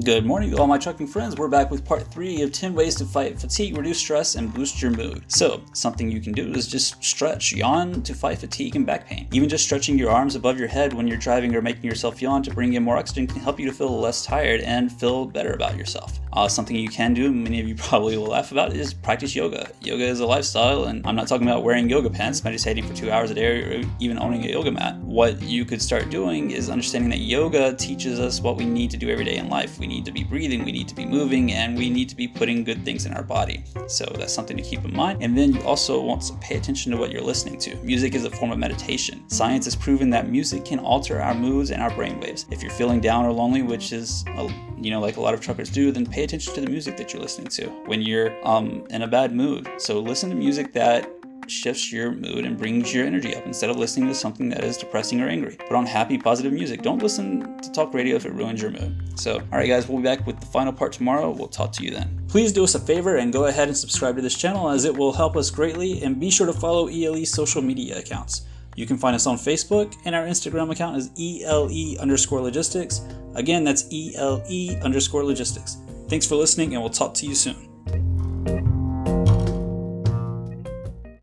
[0.00, 1.36] Good morning all my trucking friends.
[1.36, 4.80] We're back with part three of 10 ways to fight fatigue, reduce stress, and boost
[4.80, 5.22] your mood.
[5.30, 9.28] So, something you can do is just stretch, yawn to fight fatigue and back pain.
[9.32, 12.42] Even just stretching your arms above your head when you're driving or making yourself yawn
[12.42, 15.52] to bring in more oxygen can help you to feel less tired and feel better
[15.52, 16.18] about yourself.
[16.34, 19.70] Uh, something you can do, many of you probably will laugh about, is practice yoga.
[19.80, 23.10] Yoga is a lifestyle, and I'm not talking about wearing yoga pants, meditating for two
[23.10, 24.96] hours a day, or even owning a yoga mat.
[24.98, 28.96] What you could start doing is understanding that yoga teaches us what we need to
[28.96, 29.78] do every day in life.
[29.78, 32.28] We need to be breathing, we need to be moving, and we need to be
[32.28, 33.64] putting good things in our body.
[33.86, 35.22] So that's something to keep in mind.
[35.22, 37.76] And then you also want to pay attention to what you're listening to.
[37.76, 39.28] Music is a form of meditation.
[39.28, 42.46] Science has proven that music can alter our moods and our brain waves.
[42.50, 44.24] If you're feeling down or lonely, which is,
[44.80, 47.12] you know, like a lot of truckers do, then pay attention to the music that
[47.12, 49.68] you're listening to when you're um, in a bad mood.
[49.78, 51.10] So listen to music that
[51.48, 54.76] shifts your mood and brings your energy up instead of listening to something that is
[54.76, 55.56] depressing or angry.
[55.56, 56.80] Put on happy, positive music.
[56.82, 59.18] Don't listen to talk radio if it ruins your mood.
[59.18, 61.28] So, all right, guys, we'll be back with the final part tomorrow.
[61.30, 62.22] We'll talk to you then.
[62.28, 64.96] Please do us a favor and go ahead and subscribe to this channel as it
[64.96, 66.04] will help us greatly.
[66.04, 68.42] And be sure to follow ELE's social media accounts.
[68.74, 73.02] You can find us on Facebook, and our Instagram account is ELE underscore logistics.
[73.34, 75.76] Again, that's ELE underscore logistics.
[76.12, 77.71] Thanks for listening, and we'll talk to you soon.